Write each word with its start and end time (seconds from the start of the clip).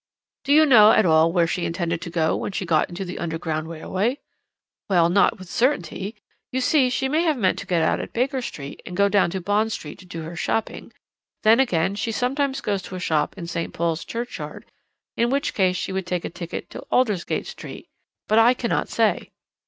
"'Do 0.45 0.51
you 0.51 0.65
know 0.65 0.91
at 0.93 1.05
all 1.05 1.31
where 1.31 1.45
she 1.45 1.63
intended 1.63 2.01
to 2.01 2.09
go 2.09 2.35
when 2.35 2.51
she 2.51 2.65
got 2.65 2.89
into 2.89 3.05
the 3.05 3.19
Underground 3.19 3.69
Railway?' 3.69 4.17
"'Well, 4.89 5.09
not 5.09 5.37
with 5.37 5.47
certainty. 5.47 6.15
You 6.51 6.59
see, 6.59 6.89
she 6.89 7.07
may 7.07 7.21
have 7.21 7.37
meant 7.37 7.59
to 7.59 7.67
get 7.67 7.83
out 7.83 7.99
at 7.99 8.11
Baker 8.11 8.41
Street, 8.41 8.81
and 8.83 8.97
go 8.97 9.09
down 9.09 9.29
to 9.29 9.39
Bond 9.39 9.71
Street 9.71 9.99
to 9.99 10.05
do 10.07 10.23
her 10.23 10.35
shopping. 10.35 10.91
Then, 11.43 11.59
again, 11.59 11.93
she 11.93 12.11
sometimes 12.11 12.61
goes 12.61 12.81
to 12.81 12.95
a 12.95 12.99
shop 12.99 13.37
in 13.37 13.45
St. 13.45 13.75
Paul's 13.75 14.03
Churchyard, 14.03 14.65
in 15.15 15.29
which 15.29 15.53
case 15.53 15.75
she 15.75 15.91
would 15.91 16.07
take 16.07 16.25
a 16.25 16.31
ticket 16.31 16.71
to 16.71 16.79
Aldersgate 16.91 17.45
Street; 17.45 17.87
but 18.27 18.39
I 18.39 18.55
cannot 18.55 18.89
say.' 18.89 19.29